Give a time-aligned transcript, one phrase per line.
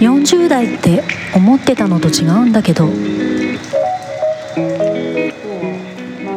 [0.00, 1.02] 40代って
[1.34, 2.94] 思ってたのと違うんだけど何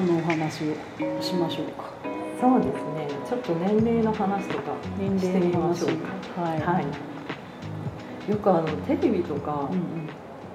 [0.08, 1.90] のお話をしましょうか？
[2.40, 3.08] そうですね。
[3.28, 5.90] ちょっと年齢の話とか年してみましょう
[6.36, 6.42] か。
[6.42, 6.86] はい、はい。
[8.32, 10.10] よくあのテレビとか、うんうん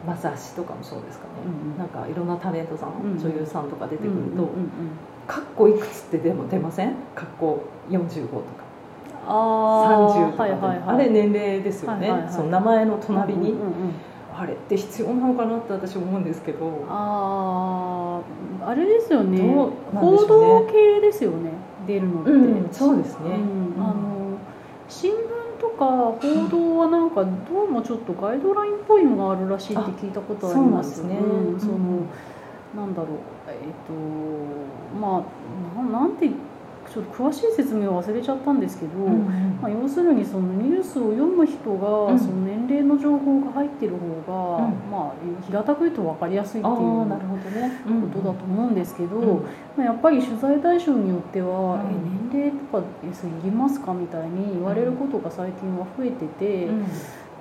[0.07, 1.31] まあ雑誌とかもそうですかね。
[1.45, 4.49] うんうんなんかいろんなタレントさん、うん女優さんとか出てくると、うんうんうん
[5.27, 6.95] かっこいくつってでも出ません？
[7.15, 8.64] かっこ45とかあ
[9.27, 10.83] 30とかはいはいはい。
[10.87, 12.11] あれ年齢ですよね。
[12.11, 12.33] はいはいはい。
[12.33, 13.73] その名前の隣に、うんうんうん
[14.37, 16.85] あれって必要なのかなって私思うんですけど。
[16.89, 18.21] あ
[18.65, 19.39] ああれですよね。
[19.39, 21.51] どうなんで報道系ですよね。
[21.87, 23.31] 出るのって、うん、そうですね。
[23.31, 24.15] うんあの
[24.89, 25.17] 新聞
[25.61, 30.97] とか報道はなんかどうもちょっとガイドラインっぽいのがあるらしいって聞いたことあります。
[30.97, 31.27] そうなんですね。
[31.27, 32.09] うんその、うん。
[32.77, 33.19] なんだろう。
[33.49, 33.93] えっ、と
[34.99, 35.25] ま
[35.79, 36.29] あななんて
[36.95, 39.59] ちょっと詳しい説明を忘れちゃったんですけど、うんうん。
[39.61, 42.19] まあ、要するにそのニュースを読む人が、うん。
[42.19, 44.91] その年齢の情報が入ってる方が、うん。
[44.93, 45.13] まあ
[45.45, 47.73] 平たく言うと分かりやすいってあいうあ、なるほどね。
[47.85, 49.43] ことだと思うんですけど、うん。
[49.77, 52.31] まあ、やっぱり取材対象によっては、うん。
[52.31, 52.83] え年齢とかい
[53.45, 56.87] りますかみたいに言われることが最近は増えてて、うん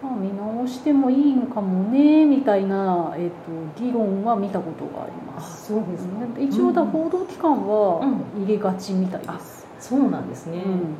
[0.04, 3.30] まあ、見直してもいいのかもねみたいな、えっ
[3.78, 5.68] と議論は見たことがありあ、ます。
[5.68, 6.14] そうですか。
[6.38, 9.66] うん一応だ報道機関はうん入れがちみたいです。
[9.80, 10.64] そうなんですね。
[10.66, 10.96] うん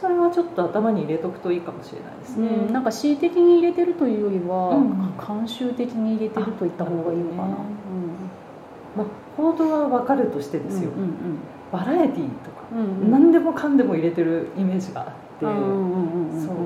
[0.00, 2.46] それはちょっと頭に入れとくといいかもしれないですね。
[2.46, 7.42] うん、なんか恣意的に入れてるというよりは、うん慣習的に入れてるといった方がいいのかな。
[7.44, 7.58] あなる
[8.96, 10.90] まあ報道はわかるとしてうんですよ。
[10.90, 11.38] うん
[11.72, 15.08] バラエティーとか、うんうんうん何でもかんでも入れてるイメージがあっ
[15.40, 16.56] て、うんうんうんうんそう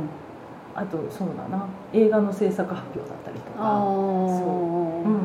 [0.77, 1.65] あとそうだな。
[1.93, 4.39] 映画の制作発表だったりとあか、ー。
[4.39, 5.09] そう。
[5.09, 5.19] うん。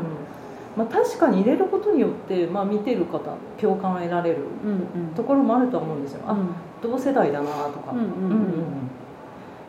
[0.77, 3.19] まあ、確かに入れることによって、まあ、見てる方
[3.59, 4.73] 共感を得られるうんう
[5.11, 5.13] ん。
[5.15, 6.21] ところもあるとは思うんですよ。
[6.25, 6.47] あうん。
[6.81, 8.43] 同世代だなとか、うんうんうん。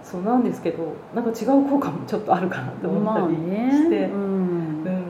[0.04, 4.20] そうなんですけどなんか違う効果もちょっとあるかなって思まあったりねして、うん。
[4.20, 5.02] うん。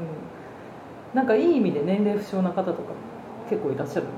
[1.15, 2.85] なんかいい意味で年齢不詳な方とかも
[3.51, 4.09] 結構いらっしゃるん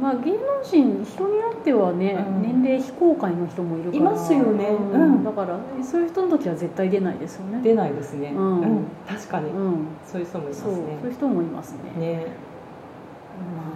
[0.00, 2.42] まあ芸能人人によってはね、うん。
[2.42, 4.02] 年齢非公開の人もいるから。
[4.02, 4.66] いますよね。
[4.66, 5.02] うん。
[5.02, 5.24] うん。
[5.24, 7.60] だからそういう人の時は絶対出ないですよね。
[7.62, 8.84] で出ないですね、うん。
[9.06, 9.86] 確かに、うん。
[10.04, 10.72] そういう人もいますそう。
[10.72, 12.00] そういうね人もいますね。
[12.00, 12.26] ね。
[13.54, 13.72] まあ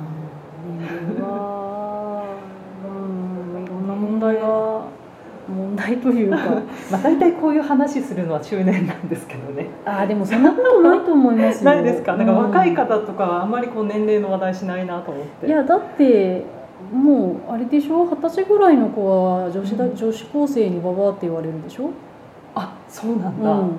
[0.65, 2.39] 年齢は
[2.85, 4.47] うんいろんな問題が
[5.87, 6.37] 問題というか
[6.91, 9.67] まあ大体こういう話するのは中年なんですけどね。
[9.85, 11.71] ああでもそんなことないと思いますよ。
[11.71, 12.17] ないですか？
[12.17, 15.47] なんか若いうん方とかはあんまりこう年齢の話題しないなと思って。
[15.47, 16.45] いやだって
[16.93, 18.05] もうあれでしょ？
[18.05, 19.95] 二十歳ぐらいの子は女子だ、うん。
[19.97, 21.91] 女子高生にババアって言われるでしょ、
[22.55, 23.71] あそうなんだ、うん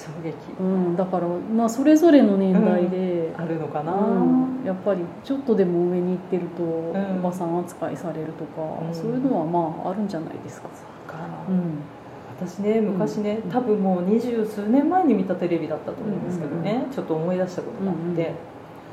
[0.00, 0.34] 衝撃。
[0.58, 3.96] うん、だからまあそれぞれの年代で、あるのかな、う
[4.26, 7.18] んやっぱりちょっとでも上に行ってると、ん。
[7.18, 8.94] おばさん扱いされるとか、うん。
[8.94, 10.68] そういうのはまああるんじゃないですか。
[11.06, 11.18] か。
[11.48, 11.80] うん。
[12.36, 13.50] 私ね昔ね、うん。
[13.50, 18.34] 多分もう二十数年前に見たテレビだったと思うんですけどね、ちょっと思い出したことがあって、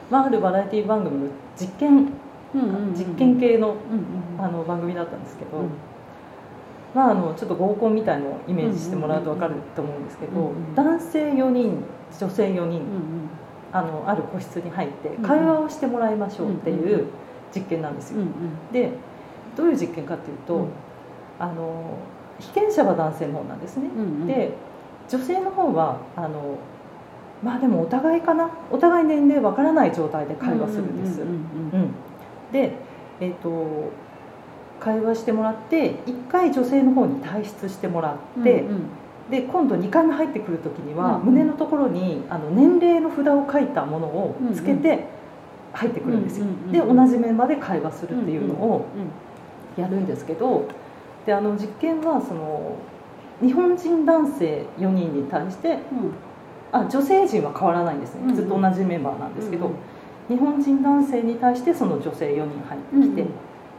[0.10, 1.28] まあ、あるバラエティ番組の
[1.60, 2.10] 実験、
[2.94, 3.76] 実験系の
[4.38, 5.70] あの番組だったんですけど、うん
[6.94, 11.84] まあ、あのちょっと合コンみたいのをイメージしてもらうと分かると思うんですけど、男性4人
[12.20, 12.82] 女性4人、
[13.72, 17.08] あのある個室に入ってうん会話をしてもらいましょうってうんいう
[17.54, 18.24] 実験なんですよ。
[18.72, 18.92] で
[19.56, 20.68] どういう実験かっていうと、うん。
[21.40, 21.98] あの
[22.40, 23.90] 被験者は男性の方なんですね。
[24.26, 24.54] で
[25.10, 26.58] 女性の方はあの
[27.44, 28.50] まあでもお互いかな。
[28.72, 31.22] お互い年齢わからない状態で会話するんです。
[32.52, 32.72] で、
[33.20, 33.92] えー、と
[34.80, 38.82] 会話してもらって1回女性の方に退出してもらって、うんうん。
[39.32, 45.06] で今度2回目入ってくる時には、うん胸のところにあの年齢の札を書いたものをつけて
[45.74, 46.46] 入ってくるんですよ。
[46.46, 48.86] うんうんうんで同じ面まで会話するっていうのを
[49.78, 50.68] やるんですけど
[51.26, 52.76] であの実験はその
[53.42, 55.80] 日本人男性4人に対してうん。
[56.70, 59.74] あ女性陣は変わらないんですね、ずっと同じメンバーなんですけど、うん
[60.28, 63.26] 日本人男性に対してその女性4人入ってきて、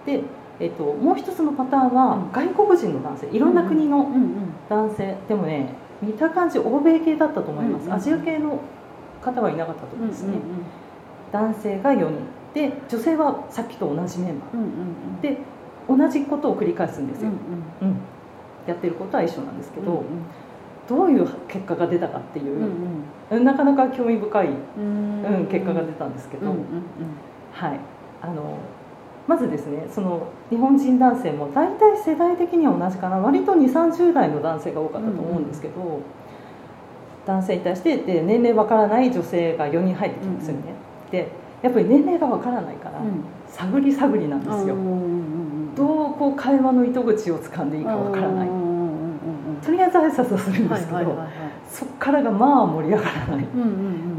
[0.06, 0.22] で、
[0.60, 2.32] えっともう一つのパターンはうん。
[2.32, 4.10] 外国人の男性いろんな国の
[4.69, 5.16] 男性。
[5.28, 5.69] でもね
[6.02, 8.60] 見た感じ欧米系だったと思います、アジア系の
[9.20, 10.40] 方はいなかったと思うんですね、うん
[11.31, 12.20] 男性が4人。
[12.55, 15.20] で女性はさっきと同じメンバー。
[15.20, 15.38] で
[15.88, 17.31] 同じことを繰り返すんですよ、
[17.81, 17.96] うんうん。
[18.66, 20.05] やってることは一緒なんですけど、うん
[20.88, 22.64] どういう結果が出たかっていう
[23.31, 25.22] う、んなかなか興味深い、うん。
[25.22, 26.55] うん、結果が出たんですけど、は
[27.69, 27.81] い。
[28.22, 28.56] あの
[29.28, 33.19] まずですねその日本人男性も大体世代的には同じかな。
[33.19, 36.00] 割と2 3 0代の男性が多かったと思うんですけど、
[37.26, 40.62] 男性に対してで年齢わからない女性が4人入ってきますよね、
[41.10, 41.30] で
[41.62, 43.22] やっぱり年齢がわからないから、うん。
[43.48, 45.00] 探り探りなんですよ、うんうんうん
[45.70, 45.74] うん。
[45.74, 48.78] どうこう会話の糸口を掴んでいいかわからない、うんうんうん
[49.56, 49.60] うん。
[49.62, 51.28] とりあえず挨拶をするんですけど、はいはいはいはい。
[51.70, 53.70] そっからがまあ盛り上がらない、うんうんう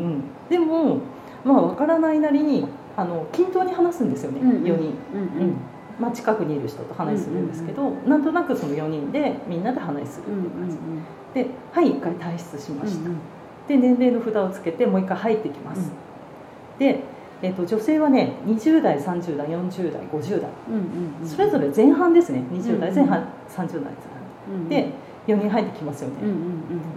[0.10, 0.24] ん。
[0.50, 0.98] でも
[1.44, 2.68] まあ分からないなりに
[3.00, 4.64] あの均等に話すんですよね、うんうん。
[4.64, 4.84] 4人、うんうん。
[4.84, 4.88] う
[5.52, 5.54] ん。
[6.00, 10.74] まあ、近くにいる人と話するんですけど、なんとなくその4人でみんなで話するうんうんっ
[11.34, 13.18] ていう感じ、で「はい一回退出しました」うん
[13.68, 15.92] で年齢の札をつけてもう一回入ってきます、
[16.80, 17.02] で、
[17.42, 20.50] えっと女性はね20代30代40代50代。
[20.70, 21.28] うんうんうん。
[21.28, 22.44] それぞれ前半ですね。
[22.52, 23.92] 20代前半、うん30代前半
[24.54, 24.92] うんで
[25.28, 26.38] 4人入ってきますよね、うんうんう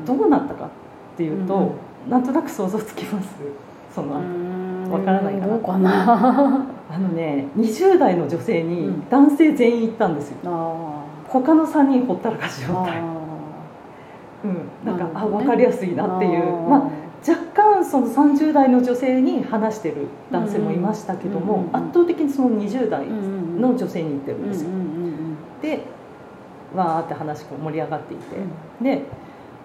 [0.03, 0.69] んどうなったかっ
[1.17, 1.71] ていうと、うん
[2.11, 3.37] なんとなく想像つきます。
[3.95, 5.59] その、うんわからないかな。
[5.59, 9.09] かなあのね20代の女性にうん。
[9.09, 10.37] 男性全員行ったんですよ。
[10.45, 12.99] あ他の3人ほったらかしー状態。
[12.99, 13.23] あ
[14.45, 15.31] うん、なんか、ね。
[15.31, 16.43] 分かりやすいなっていう。
[16.43, 16.69] ー。
[16.69, 16.91] まあ
[17.27, 25.87] 若干その30代の女性に話してる男性もいましたけども、うんうんうん圧倒的にその20代うんうんうんの女性に行ってるうんんですよ、うんうんで
[26.75, 28.85] わーって話が盛り上がっていて、うん。
[28.85, 29.03] で、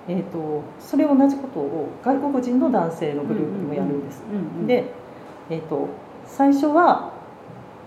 [0.07, 4.67] えー、とそれ同じことを外国人の男性のグループでもやるんです、うんうん。
[4.67, 4.91] で、
[5.49, 5.87] えー、と
[6.25, 7.11] 最初は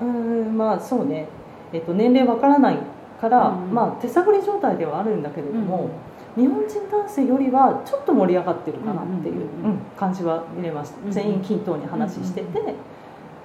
[0.00, 1.28] うーんまあそうね、
[1.72, 2.78] えー、と年齢わからない
[3.20, 3.64] から、うん。
[3.64, 5.90] うんまあ、手探り状態ではあるんだけれども、
[6.36, 9.70] 日本人男性よりはちょっと盛り上がってるかなっていううんうんうんうん。
[9.72, 11.12] うん感じは見れました、うんうん。
[11.12, 12.74] 全員均等に話してて、うん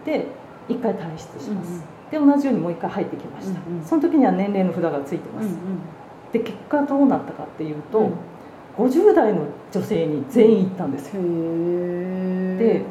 [0.06, 0.28] で
[0.70, 1.84] 一回退出します、
[2.14, 2.28] うんうん。
[2.28, 3.84] で同じようにもう一回入ってきました、うんうん。
[3.84, 5.58] その時には年齢の札がついてます、うんうん。
[6.32, 8.14] で結果どうなったかっていうと、うん。
[8.78, 9.42] 50代の
[9.72, 12.84] 女性に全員行ったんですよ、で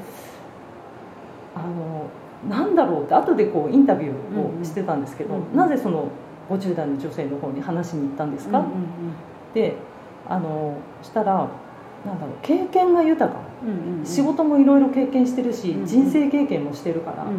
[1.55, 2.11] あの
[2.49, 6.09] なんだろうって後でこうインタビューをしてたんですけど、うんうんなぜその
[6.51, 8.73] 50代の女性の方に話しに行ったんですか、うんうん
[9.55, 9.77] で
[10.29, 11.49] あのしたら
[12.05, 14.07] なんだろう経験が豊か、うんうんうん。
[14.07, 15.87] 仕事もいろいろ経験してるし、うんうん。
[15.87, 17.39] 人生経験もしてるから、うんうん。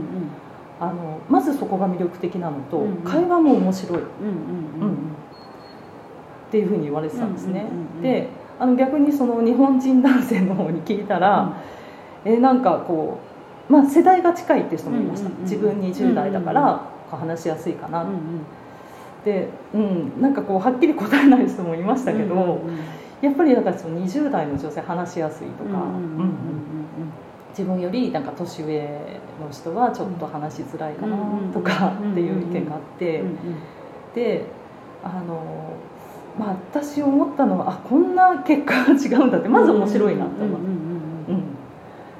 [0.79, 3.03] あのまずそこが魅力的なのと、うんうん。
[3.03, 3.99] 会話も面白い。
[3.99, 4.97] っうんうんうん。
[6.51, 11.61] ていうふうに言われてたんですね、うんうんうんうんであの逆にその日本人男性の方に聞いたら、
[12.23, 13.24] えなんかこう、
[13.69, 18.03] まあ、世代が近いっていう人もいました、自分20代だからこう話しやすいかな。
[18.03, 18.19] っうんうん。
[19.23, 22.77] て、うんなんかこうはっきり答えない人もいましたけど、うんうんうん。
[23.21, 25.83] やっぱりなんかその20代の女性話しやすいとか、
[27.49, 28.81] 自分よりなんか年上
[29.41, 31.17] の人はちょっと話しづらいかな
[31.53, 33.23] とかうんっていう意見があって、
[34.13, 34.45] で
[35.03, 35.73] あの
[36.37, 40.65] まあ私思ったのはあこんな結果が違うんだってまず面白いなって思って。
[40.65, 40.79] うんうん
[41.27, 41.43] うんうん、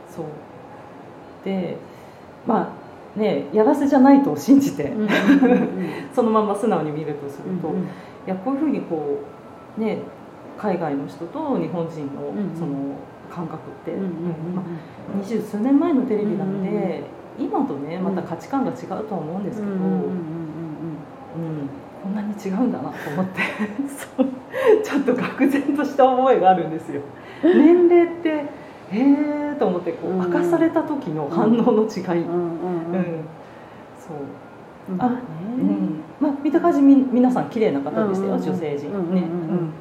[0.09, 0.25] そう
[1.45, 1.77] で
[2.45, 2.75] ま
[3.15, 4.91] あねやらせじゃないと信じて、
[6.13, 7.87] そのまま素直に見るとすると、いうんうん。
[8.25, 9.19] やこういうふうにこ
[9.77, 9.99] うね
[10.57, 12.73] 海外の人と日本人のその
[13.31, 14.11] 感覚って、うんうんうん
[14.55, 14.65] まあ
[15.17, 17.03] 二十数年前のテレビなので、うんうんうん。
[17.37, 20.09] 今とねまた価値観が違うとは思うんですけど、うんうんうんうんうん。
[22.03, 23.41] こんなに違うんだなと思って
[23.89, 24.27] そう
[24.83, 27.01] ちょっと愕然とした思いがあるんですよ。
[27.43, 28.45] 年齢って
[28.91, 30.19] へえと思ってこううん。
[30.19, 33.25] 明かされた時の反応の違い、うん。
[33.99, 35.17] そう、まあね。
[35.57, 36.01] うん。
[36.19, 39.73] まあ見た感じみ皆さん綺麗な方でしたよ、女性陣、ね、うん。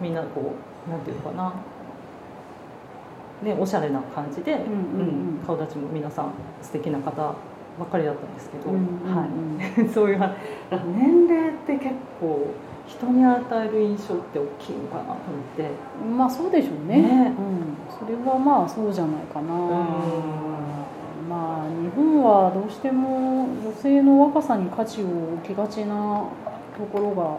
[0.00, 0.54] みんなこ
[0.86, 1.52] うなんていうのかな。
[3.42, 6.32] ねおしゃれな感じで、うん顔立ちも皆さん
[6.62, 7.34] 素敵な方
[7.78, 9.26] ばっかりだったんですけど、は
[9.84, 10.18] い、 そういう
[10.94, 12.46] 年齢って結構
[12.86, 15.18] 人に与える印象って大きいのかなと思っ
[15.56, 15.70] て。
[16.16, 17.02] まあそうでしょうね。
[17.02, 17.34] ね。
[17.38, 19.68] うん、それはまあそうじゃないかな、ん。
[21.28, 26.24] まあ日本はどうしても女性の若さに価値を置きがちな
[26.76, 27.38] ところが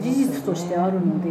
[0.00, 1.30] 事実としてあるので、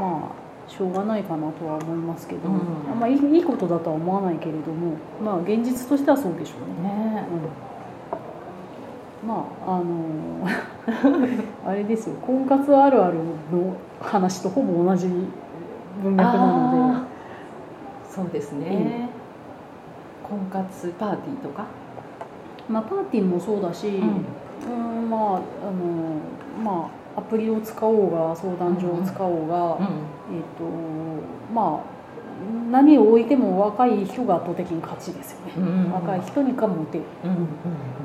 [0.00, 2.90] まあしょうがないかなとは思いますけど、うん。
[2.90, 6.90] あんまあいいいいことだとは思わないけれどもまあ現実としてはそうでしょうね。
[6.90, 7.24] ね。
[9.22, 10.48] うん、まああの
[11.66, 12.16] あれですよ。
[12.22, 15.08] 婚活あるあるの話とほぼ同じ
[16.02, 17.06] 文脈なので。
[18.08, 19.10] そうですね、
[20.22, 21.66] 婚活パーティーとか、
[22.66, 24.24] まあ、パーティーもそうだし、うん。
[24.72, 25.40] うんまああの
[26.64, 30.64] まあアプリを使おうが相談所を使おうが、えっ、と
[31.54, 31.96] まあ
[32.70, 35.92] 何を置いても若い人が圧倒的に勝ちですよね、うん。
[35.92, 37.04] 若い人にかモテる。
[37.24, 37.36] うんうん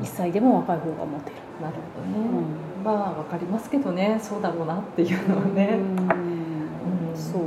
[0.01, 2.41] 1歳でも若い方がモテる、なるほどね、
[2.83, 4.19] まあわかりますけどね。
[4.21, 5.79] そうだろうなっていうのはね、
[7.15, 7.41] そう。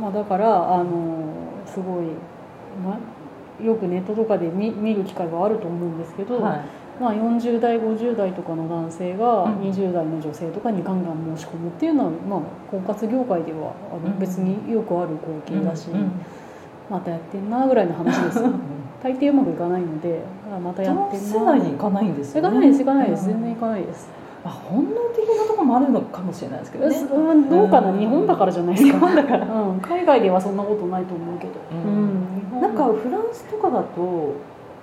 [0.00, 1.34] まあだからあの
[1.66, 2.06] すごい、
[2.84, 6.60] まあ、よくネットとかで見見る機会があると思うんですけど、はい。
[7.00, 9.60] まあ、40代50代とかの男性がうん。
[9.60, 14.18] 20代の女性とかにガンガン申し込むっていうのは、まあ、婚活業界ではあのうん。
[14.18, 15.88] 別によくある光景だし、
[16.90, 18.42] またやってんなぐらいの話です。
[18.42, 18.50] よ
[19.02, 20.20] 大抵うまくいかないので
[20.54, 22.48] あまたや同ってんな世代に行かないんですよね。
[22.48, 23.20] 行かないです行かないです。
[23.20, 23.32] うん。
[23.32, 24.10] 全然行かないです
[24.44, 26.96] まあ、本能的なところもあるのかもしれないですけどね。
[26.96, 28.98] うんどうかな、うん日本だからじゃないですか。
[28.98, 29.46] 日本だから。
[29.52, 32.60] うん、海外ではそんなことないと思うけど、うん。
[32.60, 34.32] なんかフランスとかだと、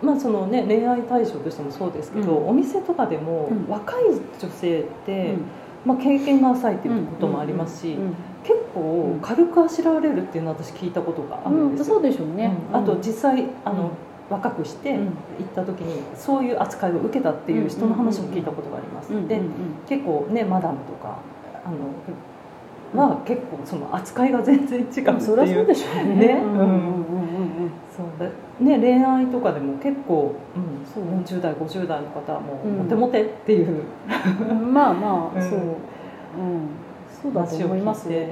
[0.02, 2.50] まあそのね、恋愛対象としてもそうですけど、うん。
[2.50, 3.72] お店とかでも、うん。
[3.72, 4.04] 若い
[4.40, 5.42] 女性って、うん。
[5.86, 8.14] まあ、経験が浅いっていうこともありますし、うん。
[8.44, 12.80] 結構軽くあしらわれるっていうのは私聞いたことがあるうんんですよ、そうでしょうね、うん。
[12.80, 13.90] あと実際あの、うん
[14.30, 15.06] 若くしてうん。
[15.06, 15.12] 行
[15.44, 19.42] った時にそういう扱いを受けたっていう人の話も聞いたことがあります、で
[19.88, 21.20] 結構ねマダムとか
[21.64, 21.76] あの
[22.96, 25.22] は結構その扱いが全然違うっていう。
[25.22, 26.16] そりゃそうでしょうね。
[26.16, 26.42] ね。
[28.60, 31.04] うね恋愛とかでも結構、うん、そう。
[31.04, 32.78] 40代50代の方はもう、うん。
[32.78, 33.84] モテモテっていう。
[34.50, 35.50] まあまあ、 うん。
[35.50, 35.76] そう、うん、
[37.22, 38.32] そうだと思いますよ、話を聞いて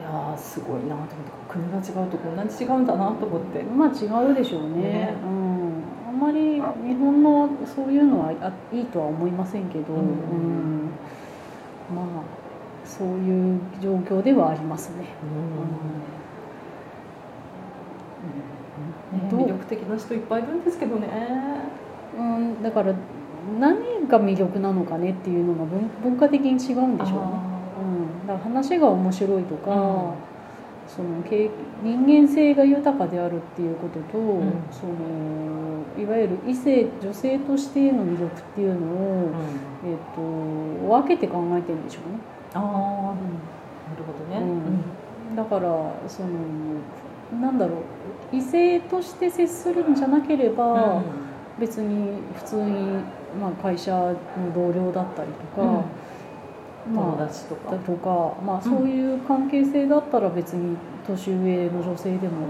[0.00, 4.82] いやーすごいなと思って国が違うとこんなに違うんだなと思って、うん、まあ違うでしょうね。
[4.82, 5.14] ね。
[5.20, 6.60] うん、あんまり日
[6.94, 10.90] 本のそういうのはあいいとは思いませんけど、うんうん
[11.92, 12.04] まあ
[12.84, 15.08] そういう状況ではありますね、ね
[19.30, 21.08] どう魅力的な人いっぱいいるんですけどね。
[22.18, 22.92] うん、だから
[23.60, 27.26] 何が魅力なのかねっていうのが文文化的に違うんでしょうね、
[28.22, 29.76] うん、だから話が面白いとか、う
[30.10, 30.30] ん
[30.96, 31.48] そのけ
[31.82, 34.52] 人間性が豊かであるっていうことと、ん。
[34.70, 39.30] そのいわゆる異性女性としての魅力っていうのを、
[39.84, 42.18] えー、と分けて考えてるんでしょうね。
[42.54, 44.40] ああなるほどね、
[45.30, 45.36] うん。
[45.36, 45.60] だから
[46.08, 46.28] その
[47.40, 47.78] なんだろ
[48.32, 51.02] う異性として接するんじゃなければ、
[51.58, 53.02] 別に普通に、
[53.40, 54.16] まあ、会社の
[54.54, 55.84] 同僚だったりとか、
[56.92, 57.70] 友まあ達とか。
[57.72, 62.48] だとか、まあ、そういう関係性だったら別に年上の女性でも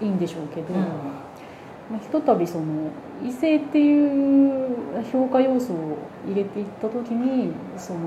[0.00, 2.90] いいんでしょうけど、まあ、ひとたびその
[3.24, 8.00] 異性っていう評価要素を入れていった時にその、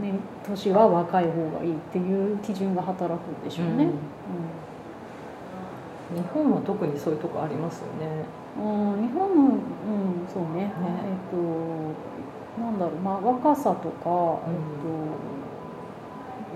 [0.00, 0.14] ね、
[0.46, 3.90] 年は若い方がいいっていう基準が働くんでしょうね。
[6.14, 8.06] 日本は特にそういうとこありますよね。
[8.06, 9.60] うんうん日本の、うん、
[10.26, 10.64] そうね。
[10.64, 10.87] えっ、となんだ
[12.88, 15.38] ろう、まあ、若さとか、えっと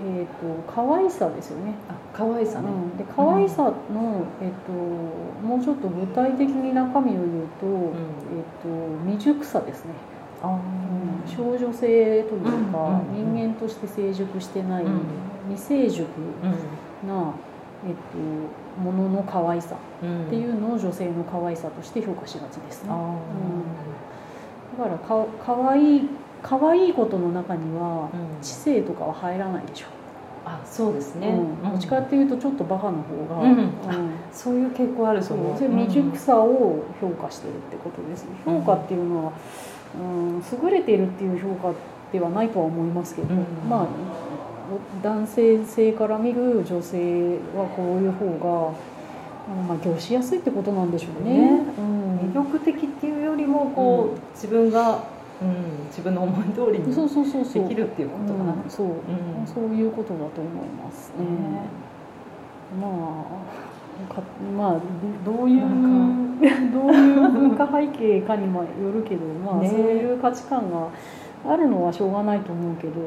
[0.05, 1.75] えっと可愛さですよね。
[1.87, 7.83] あ可愛さね、うん、で可愛さの、えっと、もうちょっと具体的に中身を言うと、うん。
[7.85, 7.93] えっ
[8.61, 8.67] と、
[9.05, 9.93] 未熟さですね、
[10.41, 15.01] あうん、少女性というか、人間として成熟してない、うん。
[15.49, 16.03] 未成熟
[16.43, 17.33] うんな、
[17.85, 20.25] えっと、ものの可愛さうん。
[20.27, 23.15] っていうのを女性の可愛さとして評価しがちですね、あ
[24.77, 26.09] だからかかわいい
[26.43, 28.09] 可愛いことの中には
[28.41, 29.85] 知性とかは入らないでしょ、
[30.45, 31.71] あそうですね、うん。
[31.71, 33.57] どっちかっていうとちょっとバカな方が、うん。
[33.57, 33.69] うん。
[34.31, 35.37] そういう傾向あるとそう。
[35.37, 39.31] 思うそれ未熟さを評価してるってことですね、評価っていうのは、
[39.95, 41.73] うん、優れているっていう評価
[42.11, 43.69] ではないとは思いますけど、うん。
[43.69, 43.87] まあ
[45.01, 48.73] 男性性から見る女性はこういう方が、
[49.53, 51.57] うんまあ、業しやすいってことなんでしょうね。
[51.57, 51.63] ね。
[51.77, 52.17] うん。
[52.31, 54.21] 魅力的っていうよりもこう、うん。
[54.33, 55.03] 自分が、
[55.43, 57.63] うん、自分の思い通りにそうそうそうそう。
[57.63, 59.45] できるっていうことかな、うんそう、ん。
[59.45, 61.25] そういうことだと思いますね。
[61.25, 61.67] ね
[62.79, 62.87] ま
[64.09, 64.21] あか
[64.57, 64.81] まあ
[65.25, 66.23] どういうな
[66.71, 69.69] どういう文化背景かにもよるけど、まあ、ね。
[69.69, 70.89] そういう価値観が
[71.45, 73.03] あるのはしょうがないと思うけど、ん。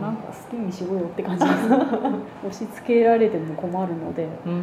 [0.00, 1.54] まあなんか好きにしろよって感じです。
[2.46, 4.28] 押し付けられても困るので。
[4.46, 4.62] うん。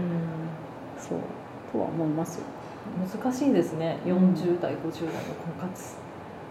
[0.98, 1.20] そう。
[1.72, 2.46] とは思いますよ。
[3.00, 4.00] 難しいですね。
[4.06, 6.01] うん40代50代の婚活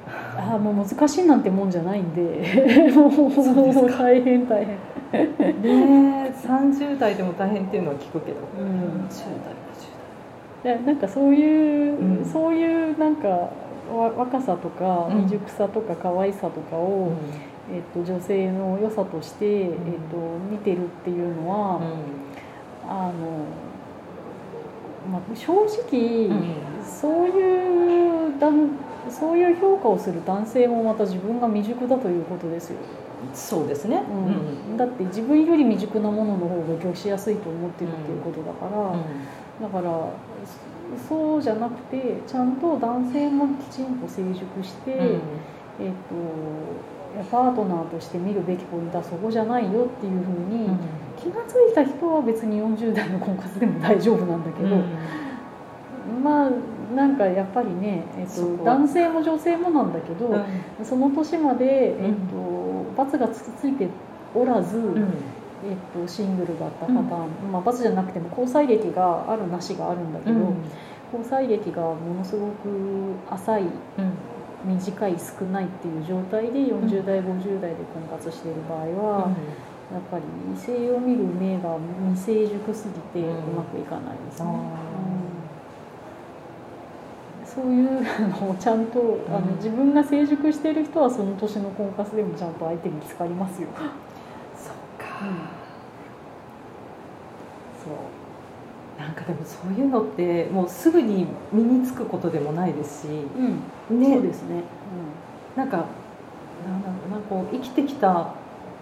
[0.07, 2.23] ああもう難しいなんてもんじゃないんで。
[2.95, 4.76] もう大変大変。
[5.62, 9.07] ね30代でも大変っていうのは聞くけど、うん。
[9.07, 9.25] 40
[10.64, 12.25] 代50でなんかそういう、うん。
[12.25, 13.50] そういうなんかわ
[14.16, 15.23] 若さとかうん。
[15.23, 17.12] 未熟さとか可愛さとかを、
[17.71, 19.76] 代えっと女性の良さとして、えっと
[20.50, 21.80] 見てるっていうのは、う
[22.88, 23.12] あの、
[25.11, 26.54] まあ、正直、ん。
[26.85, 28.71] そういうだん
[29.09, 32.76] そういう評価をする男性もまた自分が未熟だということですよ、
[33.33, 34.02] そうですね。
[34.69, 34.76] うん。
[34.76, 39.90] だって自分より未熟なものの方が業しやすいと思ってるっていうことだから、だから
[41.09, 46.14] そそうじゃなくてちゃんと男性もきちんと成熟して、えっと
[47.30, 50.69] パートナーとして見るべきポイントはそこじゃないよっていうふうに、
[51.16, 54.76] 気が付いた人は別に40代の婚活でも大丈夫なんだけど、
[56.23, 56.50] まあ
[56.94, 60.44] なんかやっぱりね、えっと、男性も女性もなんだけど、
[60.85, 63.88] その年まで、えっと、罰がつついて
[64.35, 64.78] おらず、
[65.64, 70.38] えっと、シングルだったパターン、まあ、罰じゃなくても交際歴があるなしがあるんだけど、
[71.12, 73.62] 交際歴がものすごく浅い
[74.64, 79.37] 短い少ないっていう状態で40代50代で婚活している場合は、
[79.92, 81.76] やっぱり異性を見る目が
[82.14, 84.50] 未成熟すぎてうまくいかないですね。
[87.59, 89.57] うんうんそういうのをちゃんとあのうん。
[89.57, 93.69] 自分が成熟している人はその年の婚活でもちゃんと相手見つかりますよ。
[94.57, 95.37] そうか、うん
[97.83, 99.00] そう。
[99.00, 103.09] なんかでもそういうのってもうすぐに身につくことでもないですし。
[103.90, 104.14] うん、ね。
[104.14, 104.62] そうですね。
[105.57, 105.87] なんか
[106.69, 108.35] なんだろうなこう生きてきた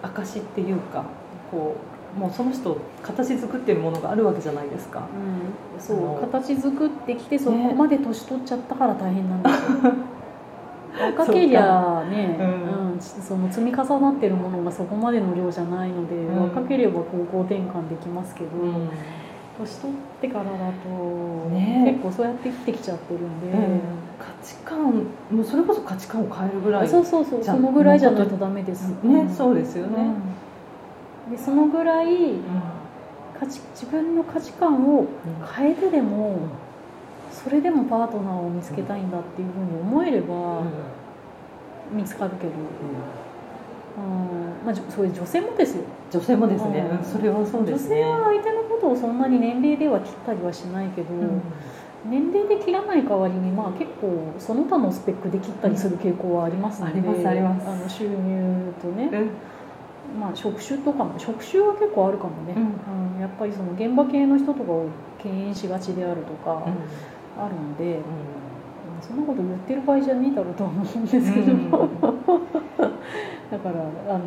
[0.03, 1.05] 証っていうか
[1.51, 5.07] こうもうその人形作ってるものがあるわけじゃないですか。
[5.75, 6.21] うん、そう。
[6.21, 9.93] 形作ってきてそこまで年取っちゃったから大変なんですよ。
[11.17, 12.93] 若けりゃね、うん。
[12.93, 13.01] うん。
[13.01, 16.43] その積み重なってるものがそこまでの量じゃないので、うん。
[16.45, 18.89] 若ければ方向転換できますけど、うん。
[19.59, 21.85] 年取ってからだと、ね。
[21.87, 23.57] 結構そうやって生きてきちゃってるんで、
[24.19, 24.93] 価値観
[25.31, 27.45] もうそれこそ価値観を変えるぐらいそうそうそう。
[27.45, 28.89] そのぐらいじゃないとダメです。
[29.03, 30.11] ね、んそうですよね。
[31.29, 32.35] うんでそのぐらい
[33.39, 35.07] 価値自分の価値観を
[35.57, 36.39] 変えてでも
[37.31, 40.63] それでもパートナーを見つけたいんだっていうふうに思えれば
[41.93, 44.01] 見つかるけど、う
[44.65, 44.67] ん。
[44.67, 45.85] まあ、そういう女性もですよ。
[46.11, 47.97] 女性もですね、それはそうで女すね。
[47.97, 51.43] 性は相手のことをそんなに年齢では切ったりはしないけど、うん。
[52.11, 57.69] 年齢で切らない代わりにまあ結構その他のスペックで切ったりする傾向はありますので、ありますあります。
[57.69, 59.31] あの収入とね、うん
[60.19, 63.21] まあ、職種とかも職種は結構あるかもね、うん。
[63.21, 64.87] やっぱりその現場系の人とかを
[65.23, 66.65] 敬遠しがちであるとか
[67.37, 68.01] あるので、
[69.01, 71.53] そんなこと言ってる場合じゃねえだろうとは思うんですけど、
[73.51, 74.25] だからあの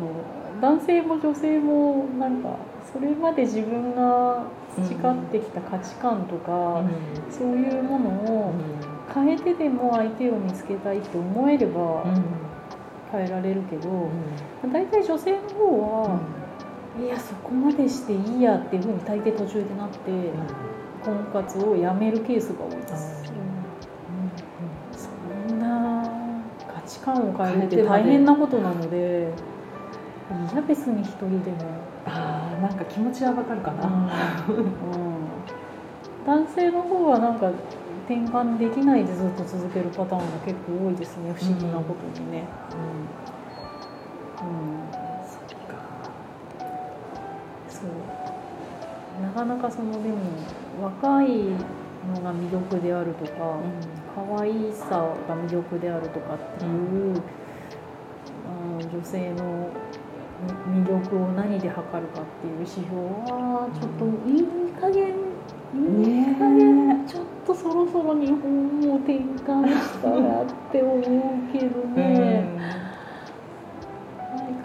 [0.60, 2.56] 男性も女性もなんか
[2.92, 6.82] それまで自分が培ってきた価値観とか、
[7.30, 8.54] そういうものを
[9.14, 12.04] 変えてでも相手を見つけたいと思えれば
[13.12, 14.08] 変えられるけど、
[14.72, 16.20] 大体女性の方は、
[17.00, 19.98] いやそこまでしていいやっていうふうに大抵途中でなって
[21.04, 23.32] 婚活をやめるケースが多いです、
[25.48, 26.10] そんな
[26.66, 29.32] 価値観を変えるって大変なことなので
[30.52, 31.58] いや別に一人でも、
[32.06, 33.86] ああなんか気持ちはわかるかな。
[34.48, 34.66] うん。
[36.24, 37.50] 男性の方はなんか
[38.06, 44.48] 転換できないでずっと続けるパターンが結構多いですね不思議なことにね、うん。
[44.48, 44.84] うん。
[45.26, 45.74] そっか。
[47.68, 49.22] そう。
[49.22, 50.18] なかなかそのでも
[50.82, 51.28] 若い
[52.08, 53.60] のが魅力であるとか、
[54.14, 57.22] 可愛さが魅力であるとかっていう、
[58.48, 59.68] あの女性の
[60.74, 64.46] 魅力を何で測るかっていう指標はちょっといい
[64.80, 65.14] 加減
[65.72, 71.02] いい加減ちょっとそろそろ日本も転換したらって思う
[71.52, 72.48] けどね、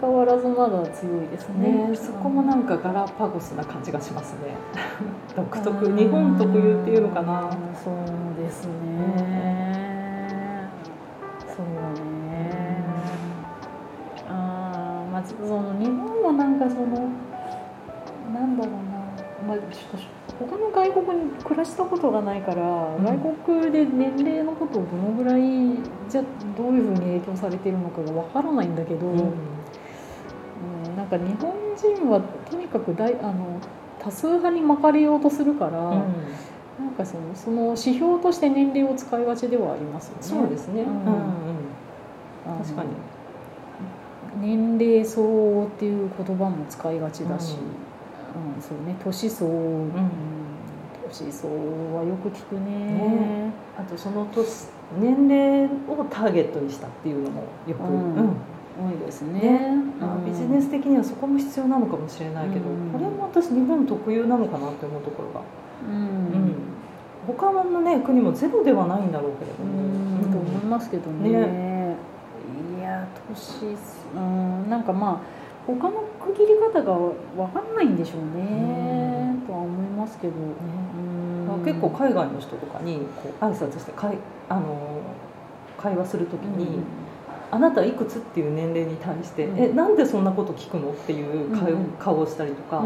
[0.00, 1.88] 変わらずまだ強いですね。
[1.88, 4.54] ねそこもなんかガラパゴスな感じがしますね。
[5.34, 7.42] 独特日本特有っていうのかな。
[7.42, 7.94] うんそう
[8.40, 10.70] ですね、
[11.48, 11.64] そう
[12.30, 12.78] ね。
[14.28, 16.86] あーまずその日本はなんかその
[18.32, 18.74] なんだろう
[19.48, 19.56] な、まあ、
[20.38, 23.02] 他の外国に暮らしたことがないから、ん。
[23.02, 25.42] 外国で年齢のことをどのぐらい
[26.08, 26.22] じゃ
[26.56, 29.32] どういうふうに影響されているのかがわからないんだけど、うん。
[30.96, 32.20] なんか日本人は
[32.50, 33.60] とにかく大あの
[33.98, 40.22] 多数派に巻かれようとするから、なんかそのその指標として年齢を使いがちではありますよね。
[40.22, 40.88] そうですね、うん。
[40.88, 42.90] うん確かに。
[44.40, 47.56] 年齢相応っていう言葉も使いがちだし、
[48.34, 48.96] うんそうね。
[49.02, 49.90] 年相応、うん。
[51.08, 52.70] 年相応はよく聞くね。
[52.70, 53.52] ね。
[53.78, 54.68] あとその年
[55.00, 58.14] 年齢をターゲットにしたっていうのもよく、うん。
[58.14, 58.36] うん。
[58.78, 59.40] 多いですね。
[59.40, 59.70] ね。
[60.24, 62.90] ビジネス的にはそこも必要なのかもしれないけど、うん。
[62.92, 65.40] これも私日本特有なのかなって思うところが、
[65.88, 66.78] うん。
[67.26, 70.32] 他のね国もゼロではないんだろうけれどうも、ん。
[70.32, 71.96] と思いますけどね。
[72.78, 73.76] いや年
[74.16, 74.70] うん。
[74.70, 75.37] なんかまあ
[75.74, 77.12] 他の区切り方が分
[77.52, 81.46] かんないんでしょうね、とは思いますけど、うん。
[81.46, 84.16] まあ結構海外の人とかにこう挨拶してかい
[84.48, 85.02] あの
[85.76, 86.80] 会話するときに、
[87.50, 89.58] あなたいくつっていう年齢に対して、うん。
[89.58, 92.82] えなんでそんなこと聞くのっていう顔,、顔をしたりとか、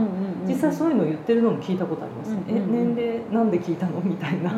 [0.49, 2.91] 実際そういうのを言ってるのも聞いたことあります、うんうんうん。
[2.91, 4.01] え年齢なんで聞いたの？
[4.01, 4.51] みたいな、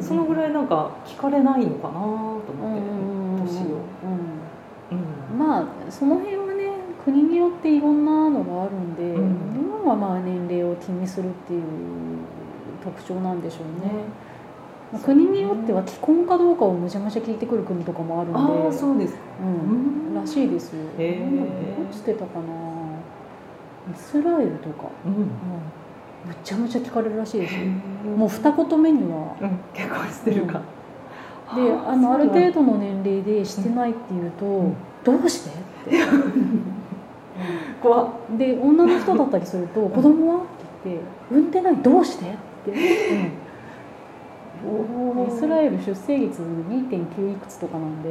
[0.00, 2.10] そのぐらいなんか聞かれないのかなとうん
[2.64, 3.78] 思って、年を、
[4.90, 4.94] う
[5.36, 5.38] ん。
[5.38, 6.47] まあその辺
[7.08, 9.54] 国によっていろんなのがあるんで、うん。
[9.54, 11.62] 日本はまあ年齢を気にするっていう
[12.84, 13.92] 特徴なんでしょうね。
[14.92, 18.38] まあ国によっては既婚かどうかをむちゃむちゃ聞いてくる国とかもあるんで。
[18.38, 20.84] ああそうですうん、らしいですよ。
[20.98, 22.44] へえどうしてたかな。
[23.90, 25.12] イスラエルとか、うん。
[25.12, 25.30] うん、む
[26.44, 27.60] ちゃむちゃ聞かれるらしいですよ。
[28.16, 29.34] もう二言目には。
[29.40, 29.58] うん。
[29.72, 30.60] 結婚してるか、
[31.54, 34.74] であのある程度度の年齢でしてないっていうと、ん。
[35.04, 35.52] どうしてっ
[35.90, 35.96] て、
[37.82, 40.46] 怖で女の人だったりすると「子供は?」っ
[40.82, 41.50] て言って「産ん。
[41.50, 42.70] でないどうして?」って、
[44.64, 48.10] うん、イスラエル出生率2.9いくつとかなんで、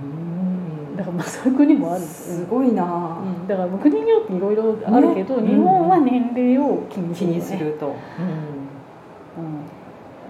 [0.00, 2.00] うん、だからまあそういう国もある。
[2.02, 3.48] すごいな、うん。
[3.48, 5.48] だから国によっていろいろあるけど、ね。
[5.48, 7.94] 日本は年齢を気にする、気にす、ると、うん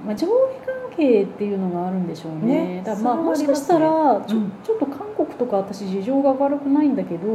[0.04, 0.32] まあ、上下
[0.66, 2.76] 関係っていうのがあるんでしょうね。
[2.76, 2.82] ね。
[2.84, 3.88] だまあもしかしたら
[4.26, 4.52] ちょ,、うん。
[4.64, 7.26] ちょっと韓国とか私事情が悪くないんだけど、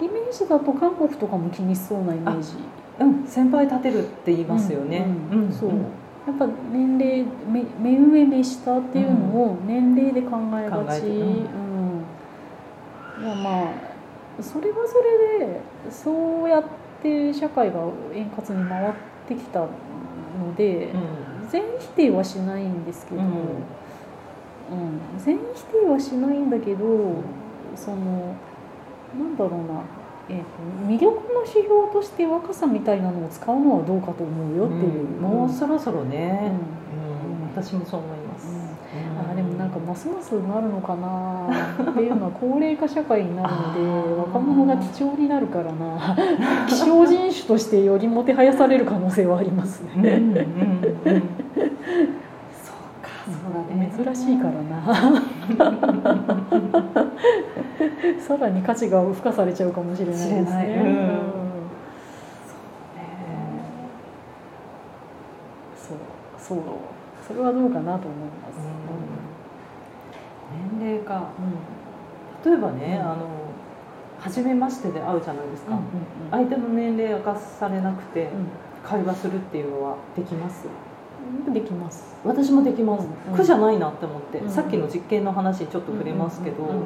[0.00, 2.54] イメージだと韓国とかも気にしそうなイメージ。
[3.00, 5.52] うん、先輩立てるって言いますよね、うんうん。
[5.52, 5.70] そう。
[5.70, 12.04] やっぱ年齢目目上目下っていうのを年齢で考えがち、うん。
[13.22, 13.66] いやまあ
[14.40, 16.64] それはそれでそうやっ
[17.02, 17.80] て社会が
[18.12, 18.92] 円滑に回っ
[19.28, 19.68] てきたの
[20.56, 23.28] で、うん全否定はしないんですけど、うん。
[23.28, 23.34] うん。
[25.18, 26.84] 全否定はしないんだけど
[27.76, 28.34] その
[29.16, 29.82] なんだろうな、
[30.28, 30.44] えーと
[30.88, 35.22] 魅力の指標として若さみたいなのを使うのはどうかと思うよっていう、うん。
[35.22, 36.50] もうそろそろうんね、うん。
[36.50, 37.62] うん。
[37.62, 38.18] 私もそう思い
[39.34, 41.48] でもなんかますますなるのかな
[41.90, 43.80] っていうのは高齢化社会になるので
[44.20, 46.16] 若者が貴重になるからな
[46.68, 51.22] 希少人種としてよりもてはやされる可能性はありますうんうんね、うんうん。
[52.62, 53.92] そうかそうだね。
[53.96, 54.94] 珍しいからな。
[58.20, 60.44] さらに価値が付加されちゃうかもしれないですね、
[60.78, 60.86] うん。
[60.88, 61.44] うん
[65.76, 65.98] そう
[66.38, 66.58] そう。
[67.26, 68.58] それはどうかなと思います、
[70.78, 71.30] 年齢か。
[72.44, 72.52] うん。
[72.52, 73.10] 例えばね、うん。
[73.10, 73.28] あの
[74.20, 75.80] 初めましてで会うじゃないですか、うん
[76.30, 78.28] 相手の年齢明かされなくてうん。
[78.88, 80.66] 会話するっていうのはできます？
[81.46, 82.14] うんできます。
[82.24, 83.36] 私もできます、うん。
[83.36, 84.50] 苦じゃないなって思って、うん。
[84.50, 86.84] さっきの実験の話にちょっと触れますけど、うんうんうん。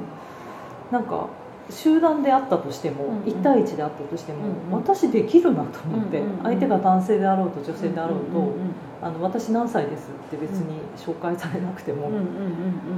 [0.93, 1.29] なんか
[1.71, 3.23] 集団であったとしても、うんうん。
[3.25, 4.83] 1対1であったとしても、うんうん。
[4.83, 8.53] 私できるなと思って、うんうんうん相手が男性であろうと女性であろうと、うんうん
[9.01, 12.11] あの私何歳ですって別に紹介されなくても、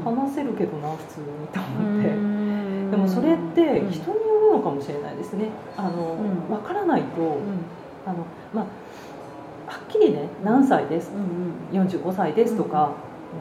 [0.02, 2.90] 話せるけどな普通にとう思って、ん。
[2.90, 5.50] でもそれってうん人によるのかもしれないですね。
[5.76, 6.48] あの、うん。
[6.48, 7.38] 分からないと、うん。
[8.06, 8.64] あのまあ
[9.70, 11.11] はっきりね何歳です？
[11.14, 11.87] うんうん。
[11.87, 12.94] 45歳ですとか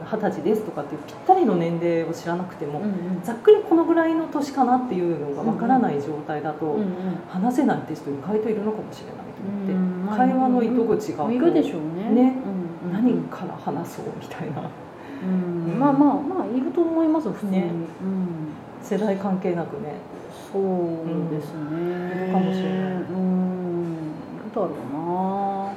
[0.04, 3.22] 二十歳ですとかっていうぴったりの年齢を知らなくても、うんうん。
[3.22, 6.88] ざっくりこのぐらいの年かなっていうのが分からない状態だと、うんうん。
[7.28, 12.10] 話せないって人意外といるのかもしれないと思って、会話の糸口がこういるでしょうね。
[12.10, 12.36] ね
[12.92, 14.70] 何から話そうみたいな。
[15.22, 15.78] うん。
[15.78, 17.70] まあまあまあいると思います普通に、ね。
[18.02, 18.48] うん。
[18.82, 19.94] 世代関係なくね。
[20.52, 22.92] そうですね、いるかもしれない。
[23.02, 24.12] うん。
[24.34, 25.72] いるだろうな。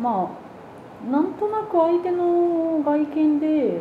[0.00, 0.47] まあ
[1.10, 3.80] なんとなく相手の外見で、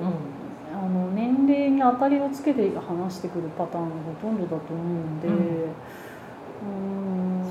[0.73, 5.33] あの年齢に当たりをつけて話してくるパターンがほとんどだと思うんで、うん。
[5.33, 5.37] う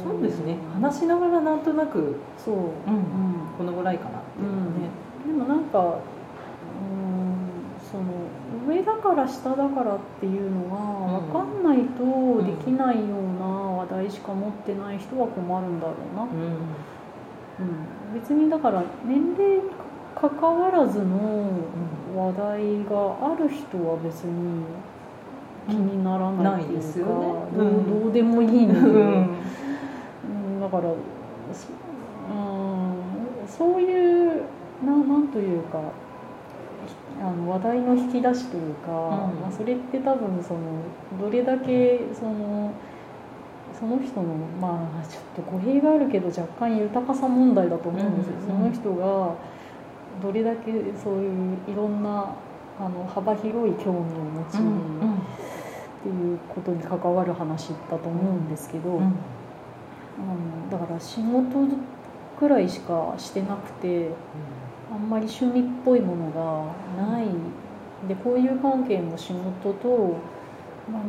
[0.01, 0.03] ん。
[0.03, 0.59] そうですね。
[0.73, 2.63] 話しながらなんとなくそう、うん。
[3.59, 4.71] このぐらいかなっていうのはね、
[5.27, 5.93] でもなんかうん
[7.91, 8.05] その
[8.69, 10.77] 上だから下だからっていうのが
[11.21, 13.07] 分かんないとできないよう
[13.41, 16.29] な話題しか持ってない人は困るんだろうな、うん、
[18.17, 19.71] 別にだから年齢に
[20.15, 21.51] かかわらずの
[22.17, 24.65] 話題がある人は別に
[25.69, 27.13] 気にならないっていうか、ないですよね。
[27.57, 28.03] どううん。
[28.03, 29.37] どうでもいいので、うん。
[30.25, 31.69] うんだからそ,、
[32.31, 32.35] う
[33.45, 34.43] ん、そういう
[34.85, 35.79] ななんというか
[36.87, 39.41] ひあの話題の引き出しというか、うん。
[39.41, 40.61] まあ、それって多分その
[41.21, 42.73] どれだけその
[43.79, 49.35] その人のまあちょっと語弊があるけど若干豊かさ問題だと思うんですよ、うんうんその人が
[50.23, 52.35] どれだけそういういろんな
[52.79, 54.59] あの幅広い興味を持ち、っ
[56.03, 59.03] ていうことに関わる話だと思うんですけど、うん。
[59.03, 61.67] あのだから仕事
[62.39, 64.11] くらいしかしてなくて
[64.91, 66.31] あんまり趣味っぽいもの
[66.97, 67.27] がない。
[68.09, 70.17] でこういう関係の仕事と、
[70.91, 71.03] まあ、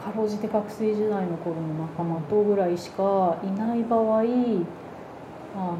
[0.00, 4.20] かろうじて学生時代の頃の仲間とぐらいしかいない場合
[5.54, 5.76] あの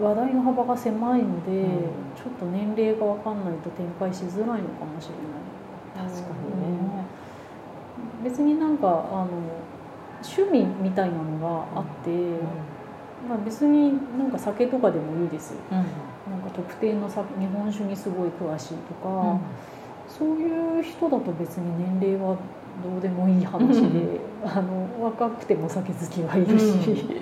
[0.00, 1.68] 話題の幅が狭いので、うん。
[2.16, 6.08] ちょっと年齢が分かんないと展開しづらいのかもしれない。
[6.10, 7.04] 確かにね、
[8.24, 9.28] 別になんかあの
[10.22, 11.38] 趣味みたいなの
[11.74, 12.10] があって、
[13.28, 15.50] まあ、別になんか酒とかでもいいです。
[15.50, 15.76] ようん。
[15.76, 19.38] なんか特定の酒日本酒にすごい詳しいとか、
[20.08, 22.38] そういう人だと別に年齢は
[22.80, 27.20] どうでもいい話で、あの若くても酒好きはいるし、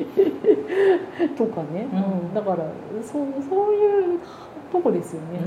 [1.37, 2.29] とかね、うん。
[2.29, 2.35] うん。
[2.35, 2.65] だから
[3.03, 4.19] そうそういう
[4.71, 5.41] とこですよね。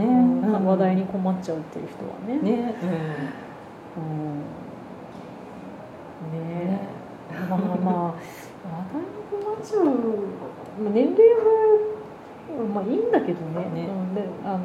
[0.65, 2.41] 話題に困っちゃうっていう人はね。
[2.41, 2.75] ね。
[3.97, 4.41] うん。
[6.39, 6.65] ね。
[6.65, 6.89] ね
[7.49, 9.07] まあまあ話題に
[9.43, 9.85] 困っちゃう
[10.83, 11.43] まあ年齢は
[12.73, 13.69] まあいいんだけどね。
[13.73, 13.87] ね。
[13.87, 14.59] うん、であの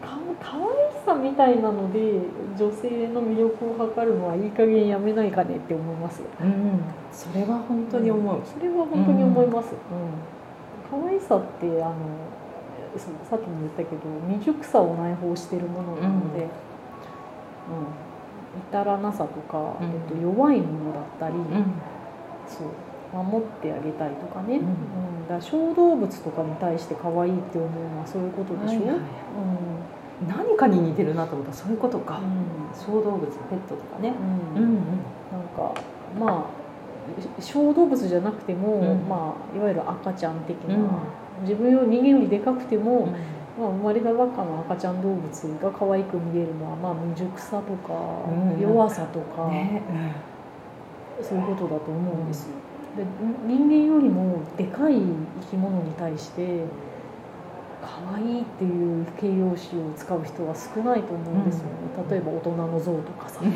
[0.00, 2.20] か可愛さみたいなので
[2.56, 6.20] 女性の魅力を測るのはいい加減やめないかねって思います。
[6.20, 6.80] ようんうん。
[7.12, 11.00] それは本当に思う、それは本当に思います、うん。
[11.02, 11.94] 可愛さってあの
[12.96, 16.48] そのさっきも言ったけど未熟さを内包しているものなので、うん。
[18.70, 19.90] 至らなさとか、うん。
[19.90, 21.44] えっと、弱いものだったり、うん。
[22.46, 22.68] そう。
[23.12, 24.66] 守ってあげたりとかね、うん。
[24.66, 24.68] う
[25.24, 25.28] ん。
[25.28, 28.98] だ小動物とかに対して可愛いって思うのはそういうことでしょ、はいはい
[30.28, 32.78] 何かに似てるなと思ったらそういうことか、うん。
[32.78, 34.12] 小動物ペットとかね。
[34.56, 34.62] うん。
[34.62, 34.74] うん
[35.32, 35.74] なんか
[36.18, 36.64] まあ
[37.40, 39.08] 小動物じゃなくても、うん。
[39.08, 40.88] まあ、いわゆる赤ちゃん的な、うん。
[41.42, 43.12] 自分より人間よりでかくても、うん。
[43.62, 45.30] まあ、生まれたばっかの赤ちゃん動物
[45.62, 47.94] が可愛く見えるのは、まあ、未熟さとか、
[48.28, 49.82] うん弱さとか、ね
[51.22, 52.54] そういうことだと思うんですよ。
[52.96, 53.04] で
[53.46, 56.64] 人間よりもでかい生き物に対して
[57.84, 61.70] 可愛いっていう形容詞を使う人は少ないと思うんですよね、
[62.10, 63.40] 例えば大人の像とかさ。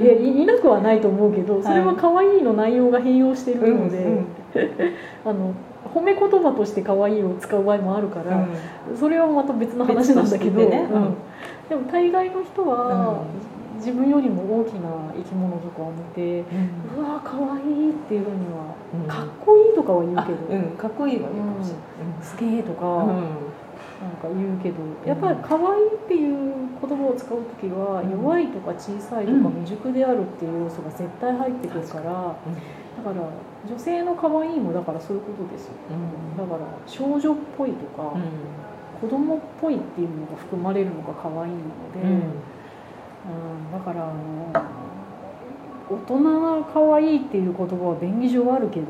[0.00, 4.26] いやいいなくはないと思うけどそれは可愛いの内容が変容しているので、うんうん
[5.26, 5.52] あの
[5.94, 8.46] 褒め言葉として可愛いを使う場合もあるから、
[8.94, 10.88] それはまた別の話なんだけど、ね。
[10.90, 11.14] うん。
[11.68, 16.98] でも大概の人は、うん自分よりも大きな生き物とかを見てうん。
[16.98, 19.08] うわ可愛いっていうふうには、うん。
[19.08, 21.76] かっこいいとかは言うあけど、うんかっこいいわねうんかもしれ
[22.22, 23.16] すげえとか、ない
[23.98, 24.76] なんか言うけど。
[25.06, 28.10] やっぱり可愛いっていう言葉を使う時は、うん。
[28.10, 29.64] 弱いとか小さいとかうん。
[29.64, 33.30] 未熟であるっていう要素が絶対入ってくるから、だから
[33.68, 35.72] 女性の可愛いもだからそういうことですよ。
[36.36, 38.14] だから少女っぽいとか、
[39.00, 41.58] 子供っぽいっていうのが含まれるのが可愛いの
[41.94, 42.02] で、
[43.28, 44.52] うんだからあの
[45.90, 48.86] 大人な可愛いっていう言葉は便宜上あるけど、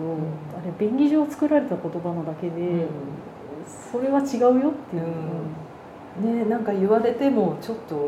[0.56, 2.86] あれ便宜上作られた言葉なだけで、
[3.92, 8.02] それは違うよっていう、ねなんか言われてもちょっとね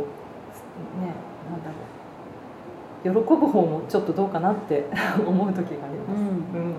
[1.48, 2.00] なんだろう。
[3.02, 4.84] 喜ぶ方もちょっとどうかなって
[5.26, 6.20] 思う時があります。
[6.20, 6.26] うん。
[6.26, 6.74] うん。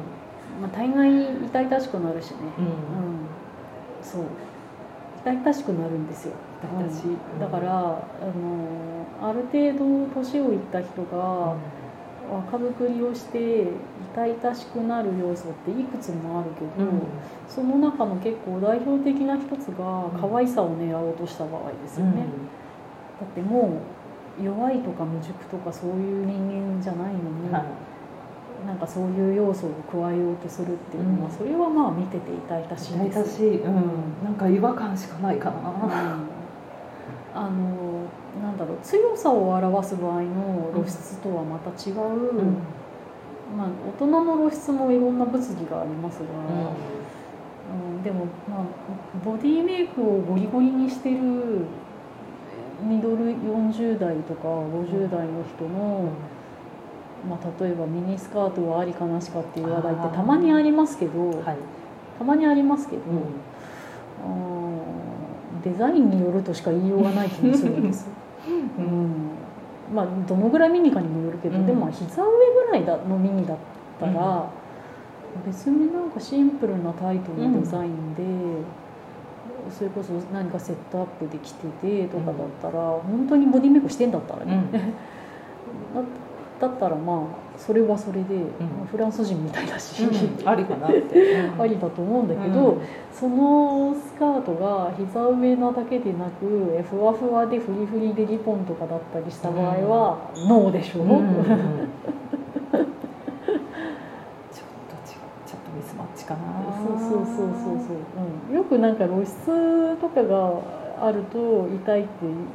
[0.62, 1.10] まあ、大概
[1.46, 2.66] 痛々しくなるしね、うん。
[2.66, 2.72] うん。
[4.04, 4.22] そう
[5.24, 7.40] 痛々しくなるんですよ痛々しいうん。
[7.40, 11.56] だから、あのある程度年をいった人が
[12.32, 13.68] 若作りをして
[14.14, 16.90] 痛々しくなる要素っていくつもあるけど、
[17.48, 22.26] その中の結構代表的な一つが可愛さを狙おうとした場合ですよね、
[23.20, 23.82] だっても
[24.40, 27.91] う弱いとか未熟とかそういう人間じゃないのに、はい
[28.66, 31.36] なんかそういう要素を加えようとするっていうのは、うん。
[31.36, 33.74] それはまあ見てて痛々しい痛です々しい、うん、
[34.24, 36.18] なんか違和感しかないかな。
[37.34, 38.10] あの
[38.42, 41.96] なんだろう強さを表す場合の露出とはまた違う、
[43.56, 46.26] まあ、大人の露出もいろんな物議がありますが、
[47.74, 48.04] うん。
[48.04, 48.66] でも、まあ、
[49.24, 51.18] ボディメイクをゴリゴリにしてる
[52.82, 56.10] ミドル40代とか50代の人の、
[57.28, 61.58] まあ、例えばミニスカートはありかなしかっていう話題ってたまにありますけど、はい、
[62.18, 63.18] たまにありますけど、うん。
[64.24, 65.02] あー
[65.64, 68.08] デザインによるとしか言いようがない気もするんです。
[68.78, 69.32] うん。
[69.94, 71.66] まあ、どのぐらいミニかにもよるけど、うん。
[71.66, 73.58] でもまあ膝上ぐらいだのミニだっ
[74.00, 74.46] たら、
[75.46, 78.24] 別になんかシンプルなタイトなデザインで、
[79.70, 86.04] それこそ何かセットアップできててとかだったら、本当にボディメイクしてんだったらね、うん
[86.62, 87.22] だだったらまあ
[87.58, 88.46] それはそれで、
[88.90, 90.08] フランス人みたいだし、
[90.46, 91.42] ありかなって。
[91.60, 92.78] ありだと思うんだけど、
[93.12, 101.22] そのスカートが膝上なだけでなくえふわふわでフリフリでリボンとかだったりした場合は、ノーでしょ、うんうんうん。
[101.30, 102.86] ちょっと違う
[105.46, 106.40] ちょっとミスマッチかな。
[106.82, 107.32] そうそうそうそうそ
[107.94, 107.98] う、
[108.50, 112.10] うん、よくなんか露出とかがあると痛いって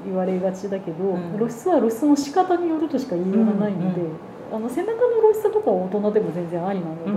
[0.05, 1.37] 言われがちだけど、うん。
[1.37, 4.07] 露出は露出の仕方によるとしか言いようがないので、うん。
[4.07, 4.17] うん
[4.49, 4.99] あの背中の
[5.33, 7.15] 露出とかは大人でも全然ありなので、う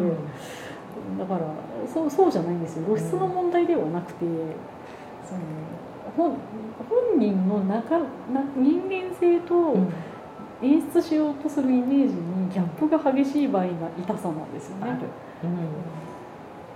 [1.13, 1.17] ん。
[1.19, 1.41] だから
[1.93, 2.85] そうそうじゃないんですよ。
[2.85, 4.25] 露出の問題ではなくて、
[5.27, 5.41] その
[6.17, 6.37] 本
[6.89, 8.05] 本人の中な
[8.55, 9.93] 人間性とうん。
[10.61, 14.97] 演出しようとするイメージにギャップが激しい場合が痛さなんですよね。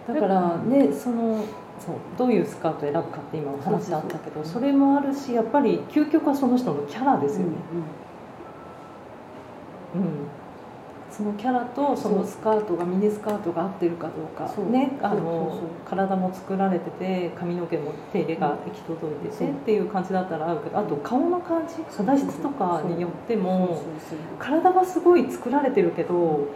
[0.08, 1.44] うん、だからねその
[1.86, 7.54] そうどういうスカートを選ぶかって今お話あったけどそれもあるしやっぱり究極はその人のキャラですよね、
[9.96, 10.04] うん
[11.16, 14.52] そのキャラとそのスカートがミニスカートが合ってるかどうか。
[14.72, 23.84] ねあの体も作られてて髪の毛も手入れが行き届いててっていう感じだったら合うけどあと顔の感じ肌質とかによっても
[24.40, 26.48] 体はすごい作られてるけど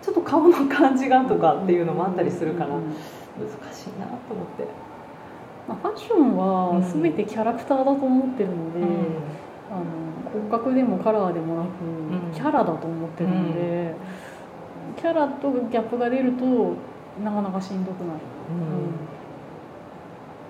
[0.00, 2.94] ちょっと顔の感じがとかっていうのもあったりするからうん
[3.38, 4.66] 難しいなと思って。
[5.68, 8.80] まあ、ファッションは全てキャラクターだと思ってるので、
[9.68, 9.84] あの
[10.32, 12.32] 骨格でもカラーでもなく、ん。
[12.32, 13.94] キャラだと思ってるので、
[14.96, 16.44] キャラとギャップが出ると
[17.22, 18.20] なかなかしんどくなる、
[18.50, 18.94] うん。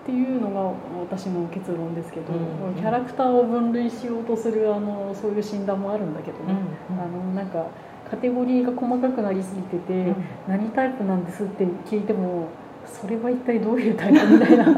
[0.03, 0.61] っていうのが
[1.01, 2.75] 私の結論ですけど、うん。
[2.75, 6.55] キャラクターを分類しようとするあのそういう診断もあるんだけどね、
[6.91, 7.01] うん。
[7.01, 7.67] あのなんか
[8.11, 10.15] カテゴリーが細かくなりすぎてて、
[10.47, 12.49] 何タイプなんですって聞いても
[12.87, 14.65] それは一体どういうタイプみたいな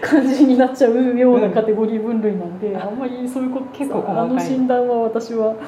[0.00, 5.54] 感じになっちゃうようなカテゴリー分類なんで、あんまりそういうこと結構あの診断は私は、うん。
[5.54, 5.58] うん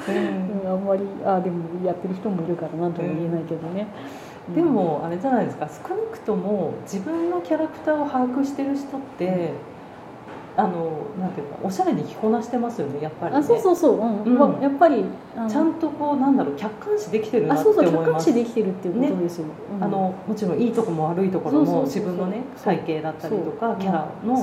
[0.71, 3.89] あんまりあでもやってる人もいるからなんとも言えないけどね、
[4.49, 4.55] うん。
[4.55, 5.69] でもあれじゃないですか。
[5.89, 9.53] 少なくとも自分のキャラクターを把握してる人って
[10.57, 14.23] あのなんていうかおしゃれに着こなしてますよねやっぱり、ね、あそうそうそう、うん。
[14.25, 14.39] うん。
[14.39, 15.05] まあやっぱり
[15.49, 18.07] ちゃんとこうなんだろう客観視できてるなってあそうそう思います。
[18.07, 19.85] 客観視できてるっていうことですよ、うん。
[19.85, 24.35] あのもちろんいいとこも悪いところも自分のね体型だったりとかキャラの、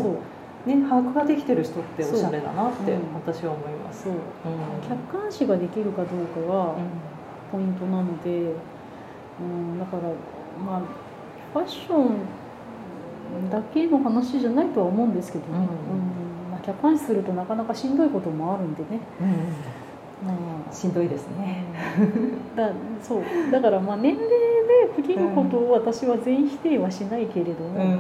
[0.66, 3.00] ね、把握ができてる人っておしゃれだなってうん。
[3.14, 4.04] 私は思います。
[4.04, 4.14] そう。
[4.14, 4.20] うん。
[4.88, 6.76] 客観視ができるかどうかが
[7.52, 8.54] ポイントなので、
[9.40, 10.04] うん、だから
[10.66, 10.82] まあ
[11.54, 12.16] ファッション
[13.52, 15.64] だけの話じゃないとは思うんですけどね、うん。
[15.64, 15.68] うん。
[16.52, 20.34] まあ、客観視するとなかなかしんどいこともあるんでね、うんま
[20.70, 20.74] あ。
[20.74, 21.64] しんどいですね。
[22.56, 23.22] だそう。
[23.52, 24.36] だからまあ年齢で
[24.96, 27.82] 区切ることを私は全否定はしないけれども、うん。
[27.82, 28.00] うん。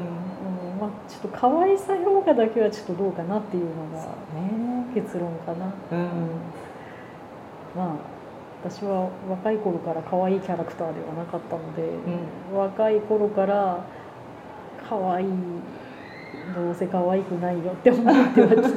[0.79, 4.03] まあ、ちょっと可愛さ評価だけはちょっとどうかなっていうのが
[4.35, 4.77] ね。
[4.93, 5.73] 結論かな。
[5.91, 6.07] うん。
[7.75, 8.17] まあ
[8.63, 11.89] 私は若い頃から可愛いキャラクターではなかったので、
[12.53, 13.85] 若い頃から
[14.87, 15.27] 可愛い
[16.55, 18.67] どうせ可愛くないよって思ってはきたけ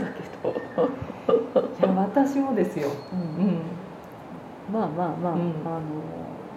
[0.42, 0.50] ど、
[1.78, 2.88] いや私もですよ。
[3.12, 3.44] うん。
[3.44, 3.60] うん。
[4.72, 5.38] まあまあまあ、うん。
[5.38, 5.80] あの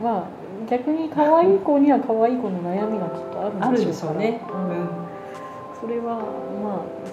[0.01, 0.23] まあ
[0.69, 4.41] 逆に可愛い子には可愛い子の悩みがきっとああるるんでしょうね。
[4.51, 4.69] うん。
[4.69, 4.87] うん。
[5.79, 6.19] それはまあ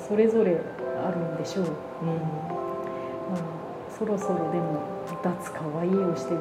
[0.08, 0.56] それぞれ
[1.06, 1.70] あるんでしょう、ま
[3.34, 3.40] あ、
[3.90, 4.80] そろそろでも
[5.22, 6.40] 脱可愛いをしても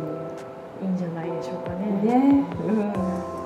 [0.81, 2.01] いいんじゃないでしょうかね。
[2.03, 2.71] ね、う
[3.35, 3.38] ん。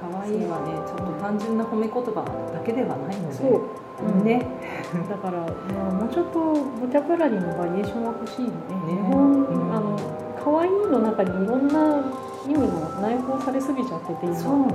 [0.00, 3.34] 可愛いはね、ちょっと単純な褒め言葉だけではないので。
[3.34, 3.62] そう、
[4.06, 4.46] うんね。
[5.10, 8.94] だから、まあ、もうちょっとボキャブラリーのバリエーションが欲しいよね。
[8.94, 9.96] ね日本、うんあの
[10.38, 12.00] 可愛いの中にいろんな
[12.46, 14.34] 意味が内包されすぎちゃってて今。
[14.36, 14.52] そう。
[14.54, 14.62] うん。
[14.62, 14.68] うん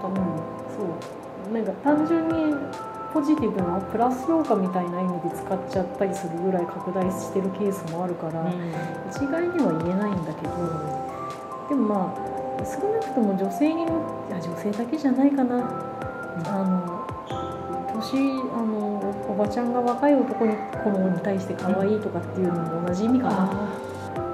[0.00, 0.14] 本
[0.72, 0.82] そ
[1.50, 1.54] う。
[1.54, 2.54] なんか単純に
[3.12, 8.44] ポジティブなプラス評価みたいな意味で使っちゃったりするぐらい拡大してるケースもあるから、
[9.12, 9.24] 当。
[9.24, 10.52] 一概には言えないんだけど、
[11.68, 15.56] でもまあ少なくとも女性にもいや女性だけじゃないかな。
[16.46, 17.06] あの
[18.00, 18.16] 年
[18.52, 18.96] あの
[19.28, 23.78] おばちゃんが若い男に子供に対して可愛いとかっていうのも同じ意味かな、あ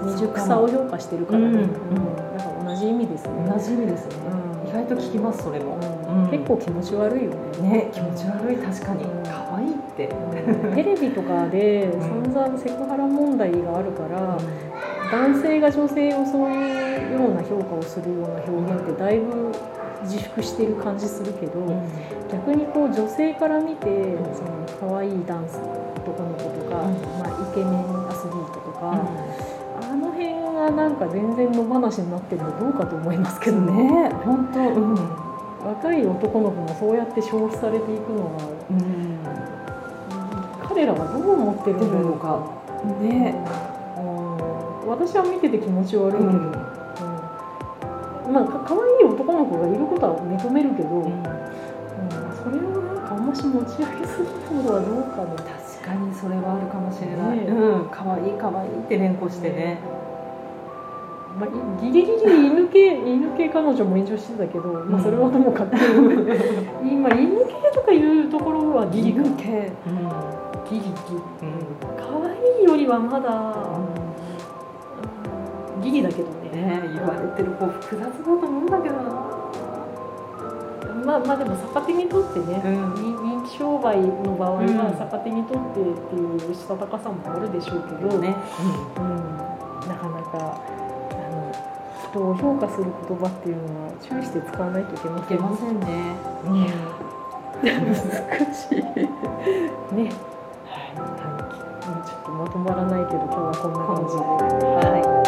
[0.02, 3.30] 未熟さを評価してるからね、うんうんだから同じ意味ですね。
[3.48, 4.14] あ、同じ意味ですね。
[4.64, 4.68] うん。
[4.68, 5.78] 意外と聞きますそれも。
[6.08, 6.24] うん。
[6.24, 6.30] うん。
[6.30, 7.68] 結構気持ち悪いよね。
[7.68, 9.04] ね、気持ち悪い確かに。
[9.04, 9.22] うん。
[9.22, 10.08] 可愛いって。
[10.74, 14.38] テレビとかで 散々セクハラ問題があるから、
[15.11, 19.53] 男性が女性をそういうような評価をするような表現ってだいぶ
[20.03, 21.67] 自粛してる感じするけど、
[22.31, 23.87] 逆にこう女性から見て、
[24.35, 25.59] その可愛いダンス
[26.03, 26.95] 男の子とか、うん。
[27.19, 29.07] まあ、イケメンアスリートとか、
[29.81, 34.09] あの辺がなんか全然野放しになってるのどうかと思いますけどね。
[34.09, 34.95] ね、本当、うん、
[35.67, 39.19] 若い男の子もそうやって消費されていくのはうん、
[40.69, 42.41] 彼らはどう思ってるののか、
[43.01, 43.35] ね、
[43.99, 44.01] う
[44.87, 44.88] ん。
[44.88, 46.82] 私は見てて気持ち悪いけど、ううんん
[48.33, 51.23] まあか可愛い男の子がいることは認めるけど、うん。
[52.33, 55.37] それをなんかあんまし持ち上げすぎるのはどうかな。
[55.37, 57.38] 確かにそれはあるかもしれない。
[57.38, 59.79] ねうん、可愛い可愛いって連呼してね。
[61.38, 65.77] まあ、ギリギリ犬系犬系彼女も炎上してたけど、まあ、それはともかく
[66.85, 69.73] 今犬系とかいうところはギリか犬系、
[70.69, 71.17] ギリギリ。
[71.17, 71.63] うん、
[71.96, 73.54] 可愛いよりはまだ、
[75.83, 79.02] ギリだけどね言われてるこう複雑だと思うんだけどな。
[81.04, 90.62] まあまあでも逆手にとってね、うん、人気商売の場合は逆手にとってっていうしたたかさもあるでしょうけど、うん、うん、なかなか
[91.10, 91.52] あの
[92.08, 95.80] 人を評価する言葉っていうのは注意して使わないといけませんいけません。
[95.80, 96.14] ね。
[97.62, 97.94] 難
[98.54, 98.76] しい。
[99.94, 100.10] ね、
[100.66, 104.22] はい、ちょっとまとまらないけど今日はこんな感じで。
[104.22, 105.21] はい。